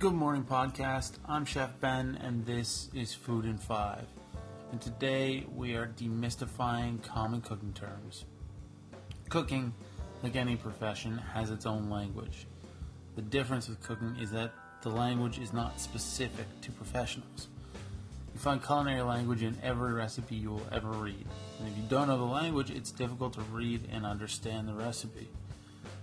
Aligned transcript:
Good 0.00 0.14
morning, 0.14 0.44
podcast. 0.44 1.18
I'm 1.28 1.44
Chef 1.44 1.78
Ben, 1.78 2.18
and 2.22 2.46
this 2.46 2.88
is 2.94 3.12
Food 3.12 3.44
in 3.44 3.58
Five. 3.58 4.06
And 4.72 4.80
today 4.80 5.44
we 5.54 5.74
are 5.74 5.88
demystifying 5.88 7.02
common 7.02 7.42
cooking 7.42 7.74
terms. 7.74 8.24
Cooking, 9.28 9.74
like 10.22 10.36
any 10.36 10.56
profession, 10.56 11.18
has 11.18 11.50
its 11.50 11.66
own 11.66 11.90
language. 11.90 12.46
The 13.14 13.20
difference 13.20 13.68
with 13.68 13.82
cooking 13.82 14.16
is 14.18 14.30
that 14.30 14.54
the 14.80 14.88
language 14.88 15.38
is 15.38 15.52
not 15.52 15.78
specific 15.78 16.46
to 16.62 16.72
professionals. 16.72 17.48
You 18.32 18.40
find 18.40 18.64
culinary 18.64 19.02
language 19.02 19.42
in 19.42 19.54
every 19.62 19.92
recipe 19.92 20.34
you 20.34 20.52
will 20.52 20.66
ever 20.72 20.92
read. 20.92 21.26
And 21.58 21.68
if 21.68 21.76
you 21.76 21.84
don't 21.90 22.08
know 22.08 22.16
the 22.16 22.24
language, 22.24 22.70
it's 22.70 22.90
difficult 22.90 23.34
to 23.34 23.42
read 23.52 23.86
and 23.92 24.06
understand 24.06 24.66
the 24.66 24.72
recipe. 24.72 25.28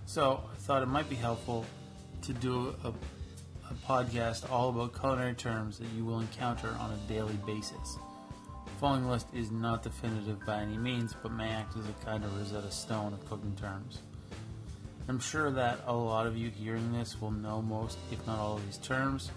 So 0.06 0.44
I 0.52 0.56
thought 0.58 0.84
it 0.84 0.86
might 0.86 1.10
be 1.10 1.16
helpful 1.16 1.66
to 2.22 2.32
do 2.32 2.76
a 2.84 2.92
a 3.70 3.74
podcast 3.86 4.50
all 4.50 4.70
about 4.70 4.98
culinary 4.98 5.34
terms 5.34 5.78
that 5.78 5.88
you 5.96 6.04
will 6.04 6.20
encounter 6.20 6.74
on 6.80 6.92
a 6.92 6.96
daily 7.08 7.38
basis. 7.46 7.98
The 8.64 8.70
following 8.80 9.08
list 9.08 9.26
is 9.34 9.50
not 9.50 9.82
definitive 9.82 10.44
by 10.46 10.60
any 10.60 10.78
means, 10.78 11.14
but 11.22 11.32
may 11.32 11.50
act 11.50 11.76
as 11.76 11.88
a 11.88 12.04
kind 12.04 12.24
of 12.24 12.36
Rosetta 12.38 12.70
Stone 12.70 13.12
of 13.12 13.28
cooking 13.28 13.54
terms. 13.56 14.02
I'm 15.08 15.18
sure 15.18 15.50
that 15.50 15.80
a 15.86 15.94
lot 15.94 16.26
of 16.26 16.36
you 16.36 16.50
hearing 16.50 16.92
this 16.92 17.20
will 17.20 17.30
know 17.30 17.62
most, 17.62 17.98
if 18.10 18.26
not 18.26 18.38
all, 18.38 18.56
of 18.56 18.64
these 18.66 18.78
terms. 18.78 19.30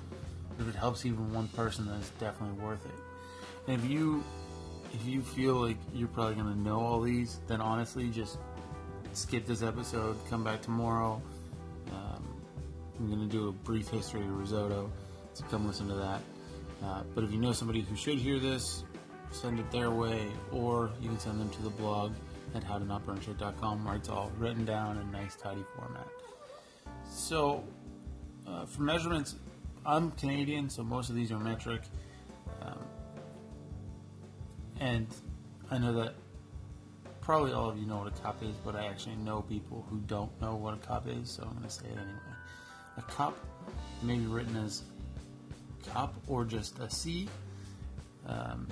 If 0.59 0.67
it 0.67 0.75
helps 0.75 1.05
even 1.05 1.33
one 1.33 1.47
person, 1.49 1.87
then 1.87 1.97
it's 1.97 2.09
definitely 2.11 2.61
worth 2.61 2.85
it. 2.85 2.91
And 3.67 3.81
if 3.81 3.89
you 3.89 4.23
if 4.93 5.05
you 5.05 5.21
feel 5.21 5.55
like 5.55 5.77
you're 5.93 6.09
probably 6.09 6.35
gonna 6.35 6.55
know 6.55 6.81
all 6.81 7.01
these, 7.01 7.39
then 7.47 7.61
honestly, 7.61 8.09
just 8.09 8.37
skip 9.13 9.45
this 9.45 9.63
episode, 9.63 10.17
come 10.29 10.43
back 10.43 10.61
tomorrow, 10.61 11.21
I'm 12.99 13.07
going 13.07 13.27
to 13.27 13.31
do 13.31 13.47
a 13.47 13.51
brief 13.51 13.89
history 13.89 14.21
of 14.21 14.37
risotto, 14.37 14.91
so 15.33 15.43
come 15.45 15.67
listen 15.67 15.87
to 15.87 15.95
that. 15.95 16.21
Uh, 16.83 17.03
but 17.13 17.23
if 17.23 17.31
you 17.31 17.37
know 17.37 17.51
somebody 17.51 17.81
who 17.81 17.95
should 17.95 18.17
hear 18.17 18.39
this, 18.39 18.83
send 19.31 19.59
it 19.59 19.71
their 19.71 19.91
way, 19.91 20.27
or 20.51 20.91
you 21.01 21.09
can 21.09 21.19
send 21.19 21.39
them 21.39 21.49
to 21.49 21.61
the 21.61 21.69
blog 21.69 22.13
at 22.53 22.63
howtonotburnshit.com 22.63 23.85
where 23.85 23.95
it's 23.95 24.09
all 24.09 24.31
written 24.37 24.65
down 24.65 24.97
in 24.97 25.11
nice, 25.11 25.35
tidy 25.35 25.63
format. 25.75 26.07
So, 27.05 27.63
uh, 28.47 28.65
for 28.65 28.81
measurements, 28.81 29.35
I'm 29.85 30.11
Canadian, 30.11 30.69
so 30.69 30.83
most 30.83 31.09
of 31.09 31.15
these 31.15 31.31
are 31.31 31.39
metric. 31.39 31.81
Um, 32.61 32.85
and 34.79 35.07
I 35.69 35.77
know 35.77 35.93
that 35.93 36.15
probably 37.21 37.53
all 37.53 37.69
of 37.69 37.77
you 37.77 37.85
know 37.85 37.99
what 37.99 38.07
a 38.07 38.21
cup 38.21 38.43
is, 38.43 38.55
but 38.65 38.75
I 38.75 38.87
actually 38.87 39.15
know 39.15 39.41
people 39.41 39.85
who 39.89 39.99
don't 39.99 40.39
know 40.41 40.55
what 40.55 40.73
a 40.73 40.77
cup 40.77 41.07
is, 41.07 41.29
so 41.29 41.43
I'm 41.43 41.51
going 41.51 41.63
to 41.63 41.69
say 41.69 41.85
it 41.85 41.97
anyway. 41.97 42.35
A 42.97 43.01
cup 43.03 43.37
may 44.03 44.17
be 44.17 44.25
written 44.25 44.55
as 44.57 44.83
cup 45.87 46.15
or 46.27 46.45
just 46.45 46.79
a 46.79 46.89
C. 46.89 47.27
Um, 48.27 48.67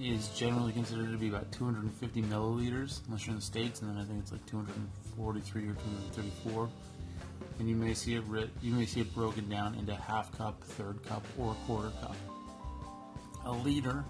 is 0.00 0.28
generally 0.28 0.72
considered 0.72 1.10
to 1.12 1.18
be 1.18 1.28
about 1.28 1.50
250 1.52 2.22
milliliters, 2.22 3.00
unless 3.06 3.26
you're 3.26 3.32
in 3.32 3.36
the 3.36 3.44
States, 3.44 3.82
and 3.82 3.90
then 3.90 4.02
I 4.02 4.04
think 4.04 4.20
it's 4.20 4.32
like 4.32 4.44
243 4.46 5.62
or 5.62 5.74
234. 5.74 6.68
And 7.58 7.68
you 7.68 7.76
may 7.76 7.94
see 7.94 8.14
it 8.14 8.24
writ- 8.26 8.50
you 8.62 8.72
may 8.72 8.86
see 8.86 9.00
it 9.00 9.14
broken 9.14 9.48
down 9.48 9.74
into 9.74 9.94
half 9.94 10.36
cup, 10.36 10.62
third 10.64 11.02
cup, 11.04 11.24
or 11.38 11.54
quarter 11.66 11.90
cup. 12.00 12.16
A 13.44 13.52
liter 13.52 14.04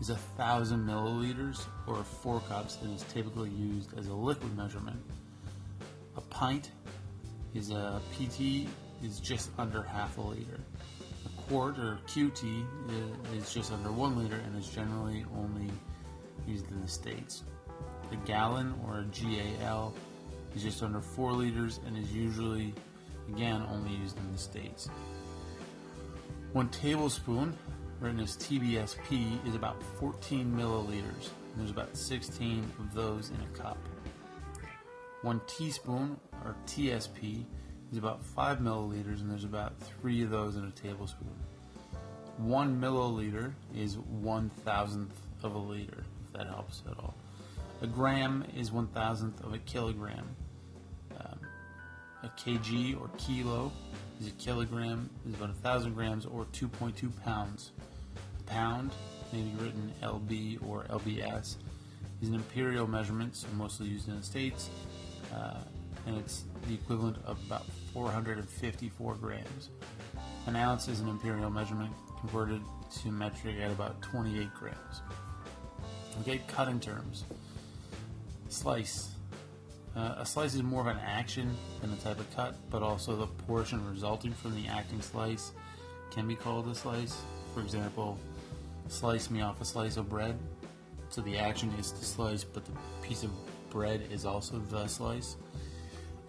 is 0.00 0.10
a 0.10 0.16
thousand 0.16 0.86
milliliters 0.86 1.64
or 1.86 2.04
four 2.04 2.40
cups 2.40 2.78
and 2.82 2.94
is 2.94 3.02
typically 3.04 3.50
used 3.50 3.98
as 3.98 4.08
a 4.08 4.14
liquid 4.14 4.54
measurement. 4.56 5.00
A 6.16 6.20
pint 6.20 6.70
is 7.56 7.70
a 7.70 8.00
PT 8.12 8.68
is 9.02 9.18
just 9.18 9.50
under 9.58 9.82
half 9.82 10.18
a 10.18 10.20
liter. 10.20 10.60
A 11.24 11.42
quart 11.42 11.78
or 11.78 11.98
QT 12.06 12.64
is 13.34 13.52
just 13.52 13.72
under 13.72 13.90
one 13.90 14.16
liter 14.16 14.36
and 14.36 14.56
is 14.56 14.68
generally 14.68 15.24
only 15.36 15.70
used 16.46 16.70
in 16.70 16.80
the 16.82 16.88
States. 16.88 17.44
A 18.12 18.16
gallon 18.26 18.74
or 18.86 19.04
GAL 19.10 19.94
is 20.54 20.62
just 20.62 20.82
under 20.82 21.00
4 21.00 21.32
liters 21.32 21.80
and 21.86 21.96
is 21.96 22.12
usually, 22.12 22.74
again, 23.28 23.64
only 23.70 23.90
used 23.96 24.16
in 24.18 24.32
the 24.32 24.38
States. 24.38 24.88
One 26.52 26.68
tablespoon, 26.68 27.56
written 28.00 28.20
as 28.20 28.36
TBSP, 28.36 29.46
is 29.46 29.54
about 29.54 29.82
14 29.98 30.52
milliliters, 30.52 31.30
and 31.52 31.58
there's 31.58 31.70
about 31.70 31.96
16 31.96 32.70
of 32.78 32.94
those 32.94 33.30
in 33.30 33.40
a 33.40 33.58
cup. 33.58 33.78
One 35.26 35.40
teaspoon, 35.48 36.20
or 36.44 36.54
TSP, 36.68 37.44
is 37.90 37.98
about 37.98 38.22
5 38.22 38.60
milliliters, 38.60 39.20
and 39.20 39.28
there's 39.28 39.42
about 39.42 39.72
3 39.80 40.22
of 40.22 40.30
those 40.30 40.54
in 40.54 40.64
a 40.64 40.70
tablespoon. 40.70 41.34
1 42.36 42.80
milliliter 42.80 43.52
is 43.74 43.98
1 43.98 44.50
thousandth 44.64 45.20
of 45.42 45.56
a 45.56 45.58
liter, 45.58 46.04
if 46.24 46.32
that 46.32 46.46
helps 46.46 46.84
at 46.88 46.96
all. 47.00 47.16
A 47.82 47.88
gram 47.88 48.44
is 48.56 48.70
1 48.70 48.86
thousandth 48.86 49.42
of 49.42 49.52
a 49.52 49.58
kilogram. 49.58 50.28
Um, 51.18 51.40
a 52.22 52.28
kg 52.28 53.00
or 53.00 53.10
kilo 53.18 53.72
is 54.20 54.28
a 54.28 54.36
kilogram, 54.38 55.10
is 55.28 55.34
about 55.34 55.50
a 55.50 55.54
1,000 55.54 55.92
grams 55.94 56.24
or 56.24 56.44
2.2 56.52 57.10
pounds. 57.24 57.72
A 58.38 58.42
pound, 58.44 58.92
maybe 59.32 59.52
written 59.58 59.92
LB 60.04 60.64
or 60.64 60.84
LBS, 60.84 61.56
is 62.22 62.28
an 62.28 62.36
imperial 62.36 62.86
measurement, 62.86 63.34
so 63.34 63.48
mostly 63.56 63.88
used 63.88 64.06
in 64.06 64.16
the 64.16 64.22
States. 64.22 64.70
Uh, 65.34 65.58
and 66.06 66.16
it's 66.18 66.44
the 66.68 66.74
equivalent 66.74 67.16
of 67.24 67.38
about 67.46 67.66
454 67.92 69.14
grams. 69.14 69.70
An 70.46 70.56
ounce 70.56 70.88
is 70.88 71.00
an 71.00 71.08
imperial 71.08 71.50
measurement 71.50 71.92
converted 72.20 72.60
to 73.02 73.10
metric 73.10 73.56
at 73.60 73.70
about 73.70 74.00
28 74.02 74.48
grams. 74.54 75.02
Okay, 76.20 76.40
cutting 76.48 76.80
terms. 76.80 77.24
Slice. 78.48 79.10
Uh, 79.96 80.14
a 80.18 80.26
slice 80.26 80.54
is 80.54 80.62
more 80.62 80.82
of 80.82 80.86
an 80.86 80.98
action 80.98 81.56
than 81.80 81.92
a 81.92 81.96
type 81.96 82.20
of 82.20 82.36
cut, 82.36 82.54
but 82.70 82.82
also 82.82 83.16
the 83.16 83.26
portion 83.26 83.84
resulting 83.90 84.32
from 84.32 84.54
the 84.54 84.68
acting 84.68 85.00
slice 85.00 85.52
can 86.10 86.28
be 86.28 86.34
called 86.34 86.68
a 86.68 86.74
slice. 86.74 87.20
For 87.54 87.60
example, 87.60 88.18
slice 88.88 89.30
me 89.30 89.40
off 89.40 89.60
a 89.60 89.64
slice 89.64 89.96
of 89.96 90.08
bread. 90.08 90.38
So 91.08 91.22
the 91.22 91.38
action 91.38 91.72
is 91.78 91.92
to 91.92 92.04
slice, 92.04 92.44
but 92.44 92.64
the 92.64 92.72
piece 93.02 93.22
of 93.22 93.30
bread 93.70 94.02
is 94.10 94.24
also 94.24 94.58
the 94.58 94.86
slice. 94.86 95.36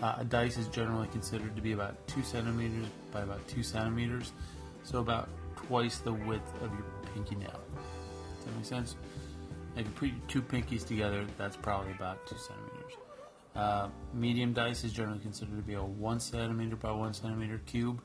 Uh, 0.02 0.16
a 0.20 0.26
dice 0.26 0.58
is 0.58 0.68
generally 0.68 1.08
considered 1.08 1.56
to 1.56 1.62
be 1.62 1.72
about 1.72 2.08
2 2.08 2.22
centimeters 2.24 2.86
by 3.12 3.22
about 3.22 3.48
2 3.48 3.64
centimeters, 3.64 4.32
so 4.84 5.00
about 5.00 5.30
twice 5.56 5.98
the 6.00 6.14
width 6.14 6.54
of 6.62 6.72
your 6.72 6.86
pinky 7.14 7.36
nail. 7.36 7.60
Does 8.38 8.46
that 8.46 8.56
make 8.56 8.66
sense? 8.66 8.96
If 9.76 9.86
you 9.86 9.92
put 9.92 10.10
your 10.10 10.18
two 10.28 10.42
pinkies 10.42 10.86
together, 10.86 11.26
that's 11.38 11.56
probably 11.56 11.92
about 11.92 12.26
2 12.28 12.36
centimeters. 12.38 12.94
Uh, 13.56 13.90
medium 14.14 14.54
dice 14.54 14.84
is 14.84 14.94
generally 14.94 15.20
considered 15.20 15.56
to 15.56 15.64
be 15.64 15.74
a 15.74 15.84
1 15.84 16.20
centimeter 16.20 16.76
by 16.76 16.92
1 16.92 17.14
centimeter 17.14 17.60
cube. 17.66 18.02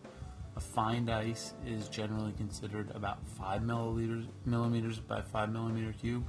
A 0.57 0.61
fine 0.61 1.05
dice 1.05 1.53
is 1.67 1.89
generally 1.89 2.33
considered 2.33 2.91
about 2.95 3.19
5 3.39 3.63
milliliters, 3.63 4.27
millimeters 4.47 4.99
by 4.99 5.21
5 5.21 5.51
millimeter 5.51 5.93
cube. 5.93 6.25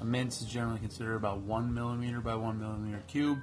A 0.00 0.04
mince 0.04 0.40
is 0.40 0.48
generally 0.48 0.78
considered 0.78 1.16
about 1.16 1.40
1 1.40 1.74
millimeter 1.74 2.20
by 2.20 2.34
1 2.34 2.60
millimeter 2.60 3.02
cube. 3.08 3.42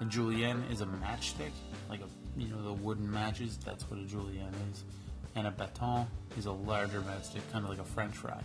A 0.00 0.04
julienne 0.04 0.64
is 0.70 0.80
a 0.80 0.86
matchstick, 0.86 1.52
like 1.88 2.00
a 2.00 2.08
you 2.36 2.48
know 2.48 2.62
the 2.62 2.72
wooden 2.72 3.08
matches. 3.08 3.58
That's 3.64 3.88
what 3.88 4.00
a 4.00 4.04
julienne 4.04 4.54
is. 4.72 4.82
And 5.36 5.46
a 5.46 5.52
baton 5.52 6.08
is 6.36 6.46
a 6.46 6.52
larger 6.52 7.00
matchstick, 7.00 7.42
kind 7.52 7.64
of 7.64 7.70
like 7.70 7.78
a 7.78 7.84
French 7.84 8.16
fry. 8.16 8.42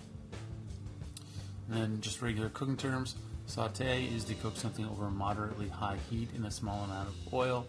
And 1.68 1.78
then 1.78 2.02
just 2.02 2.22
regular 2.22 2.50
cooking 2.50 2.78
terms. 2.78 3.16
Saute 3.48 4.06
is 4.06 4.26
to 4.26 4.36
cook 4.36 4.56
something 4.56 4.86
over 4.86 5.10
moderately 5.10 5.70
high 5.70 5.98
heat 6.10 6.30
in 6.36 6.46
a 6.46 6.52
small 6.52 6.84
amount 6.84 7.10
of 7.10 7.34
oil. 7.34 7.66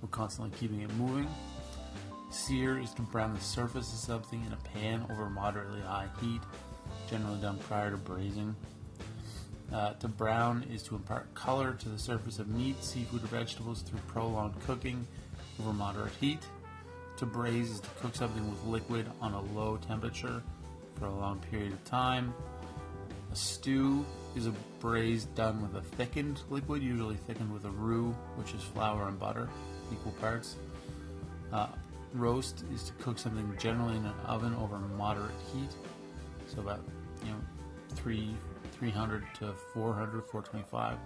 We're 0.00 0.08
constantly 0.08 0.56
keeping 0.58 0.80
it 0.80 0.92
moving. 0.94 1.28
Sear 2.30 2.78
is 2.80 2.92
to 2.94 3.02
brown 3.02 3.34
the 3.34 3.40
surface 3.40 3.92
of 3.92 3.98
something 4.00 4.44
in 4.44 4.52
a 4.52 4.56
pan 4.56 5.06
over 5.10 5.30
moderately 5.30 5.80
high 5.80 6.08
heat, 6.20 6.40
generally 7.08 7.40
done 7.40 7.58
prior 7.58 7.92
to 7.92 7.96
braising. 7.96 8.56
Uh, 9.72 9.94
to 9.94 10.06
brown 10.06 10.64
is 10.70 10.82
to 10.82 10.94
impart 10.94 11.32
color 11.34 11.72
to 11.72 11.88
the 11.88 11.98
surface 11.98 12.38
of 12.38 12.48
meat, 12.48 12.82
seafood, 12.84 13.24
or 13.24 13.28
vegetables 13.28 13.80
through 13.80 14.00
prolonged 14.06 14.54
cooking 14.66 15.06
over 15.60 15.72
moderate 15.72 16.12
heat. 16.20 16.40
To 17.16 17.26
braise 17.26 17.70
is 17.70 17.80
to 17.80 17.88
cook 18.00 18.14
something 18.14 18.48
with 18.50 18.62
liquid 18.64 19.06
on 19.22 19.32
a 19.32 19.40
low 19.40 19.78
temperature 19.78 20.42
for 20.98 21.06
a 21.06 21.14
long 21.14 21.38
period 21.50 21.72
of 21.72 21.82
time. 21.84 22.34
A 23.32 23.36
stew 23.36 24.04
is 24.36 24.46
a 24.46 24.52
braise 24.78 25.24
done 25.24 25.62
with 25.62 25.74
a 25.74 25.80
thickened 25.96 26.40
liquid, 26.50 26.82
usually 26.82 27.16
thickened 27.16 27.50
with 27.50 27.64
a 27.64 27.70
roux, 27.70 28.14
which 28.36 28.52
is 28.52 28.62
flour 28.62 29.08
and 29.08 29.18
butter, 29.18 29.48
equal 29.90 30.12
parts. 30.20 30.56
Uh, 31.50 31.68
roast 32.12 32.64
is 32.74 32.82
to 32.84 32.92
cook 32.94 33.18
something 33.18 33.50
generally 33.58 33.96
in 33.96 34.04
an 34.04 34.14
oven 34.26 34.54
over 34.56 34.78
moderate 34.98 35.30
heat, 35.54 35.70
so 36.46 36.60
about 36.60 36.80
you 37.24 37.30
know 37.30 37.38
three 37.94 38.34
300 38.82 39.22
to 39.34 39.52
400, 39.74 40.24
425. 40.24 40.98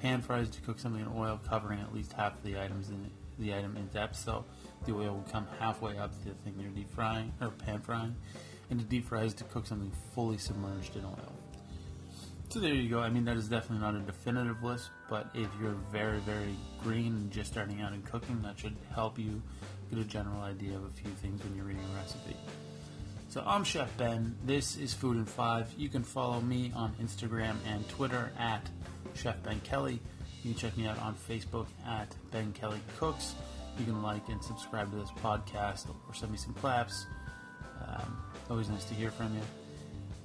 Pan 0.00 0.22
fries 0.22 0.48
to 0.48 0.62
cook 0.62 0.78
something 0.78 1.02
in 1.02 1.08
oil, 1.14 1.38
covering 1.46 1.78
at 1.78 1.92
least 1.92 2.10
half 2.14 2.32
of 2.32 2.42
the 2.42 2.58
items 2.58 2.88
in 2.88 3.10
the 3.38 3.52
item 3.52 3.76
in 3.76 3.86
depth. 3.88 4.16
So 4.16 4.46
the 4.86 4.94
oil 4.94 5.16
will 5.16 5.26
come 5.30 5.46
halfway 5.60 5.98
up 5.98 6.10
the 6.24 6.30
thing 6.30 6.54
you're 6.58 6.70
deep 6.70 6.90
frying 6.90 7.30
or 7.42 7.50
pan 7.50 7.82
frying, 7.82 8.16
and 8.70 8.80
to 8.80 8.86
deep 8.86 9.04
fry 9.04 9.24
is 9.24 9.34
to 9.34 9.44
cook 9.44 9.66
something 9.66 9.92
fully 10.14 10.38
submerged 10.38 10.96
in 10.96 11.04
oil. 11.04 11.32
So 12.48 12.60
there 12.60 12.72
you 12.72 12.88
go. 12.88 13.00
I 13.00 13.10
mean, 13.10 13.26
that 13.26 13.36
is 13.36 13.46
definitely 13.46 13.84
not 13.84 13.94
a 13.94 14.00
definitive 14.00 14.62
list, 14.62 14.88
but 15.10 15.28
if 15.34 15.50
you're 15.60 15.76
very, 15.92 16.20
very 16.20 16.56
green 16.82 17.08
and 17.08 17.30
just 17.30 17.52
starting 17.52 17.82
out 17.82 17.92
in 17.92 18.00
cooking, 18.04 18.40
that 18.40 18.58
should 18.58 18.76
help 18.94 19.18
you 19.18 19.42
get 19.90 19.98
a 19.98 20.04
general 20.04 20.40
idea 20.40 20.76
of 20.76 20.84
a 20.84 20.90
few 20.90 21.10
things 21.10 21.44
when 21.44 21.54
you're 21.56 21.66
reading 21.66 21.84
a 21.92 21.96
recipe. 21.98 22.36
So 23.32 23.42
I'm 23.46 23.64
Chef 23.64 23.96
Ben. 23.96 24.36
This 24.44 24.76
is 24.76 24.92
Food 24.92 25.16
in 25.16 25.24
Five. 25.24 25.72
You 25.78 25.88
can 25.88 26.02
follow 26.02 26.38
me 26.42 26.70
on 26.76 26.94
Instagram 27.02 27.56
and 27.66 27.88
Twitter 27.88 28.30
at 28.38 28.68
Chef 29.14 29.42
Ben 29.42 29.58
Kelly. 29.60 30.00
You 30.42 30.50
can 30.52 30.60
check 30.60 30.76
me 30.76 30.86
out 30.86 30.98
on 30.98 31.14
Facebook 31.14 31.66
at 31.86 32.14
Ben 32.30 32.52
Kelly 32.52 32.82
Cooks. 32.98 33.34
You 33.78 33.86
can 33.86 34.02
like 34.02 34.28
and 34.28 34.44
subscribe 34.44 34.90
to 34.90 34.98
this 34.98 35.08
podcast 35.22 35.88
or 36.06 36.12
send 36.12 36.30
me 36.30 36.36
some 36.36 36.52
claps. 36.52 37.06
Um, 37.80 38.18
always 38.50 38.68
nice 38.68 38.84
to 38.84 38.94
hear 38.94 39.10
from 39.10 39.34
you. 39.34 39.40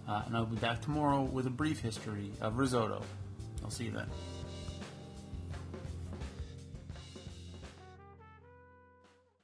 Uh, 0.05 0.23
and 0.25 0.35
I'll 0.35 0.45
be 0.45 0.57
back 0.57 0.81
tomorrow 0.81 1.21
with 1.21 1.47
a 1.47 1.49
brief 1.49 1.79
history 1.79 2.33
of 2.41 2.57
risotto. 2.57 3.01
I'll 3.63 3.71
see 3.71 3.85
you 3.85 3.91
then. 3.91 4.09